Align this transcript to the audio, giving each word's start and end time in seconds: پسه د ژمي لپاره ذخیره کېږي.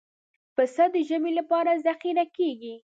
پسه 0.55 0.83
د 0.93 0.95
ژمي 1.07 1.31
لپاره 1.39 1.71
ذخیره 1.85 2.25
کېږي. 2.37 2.75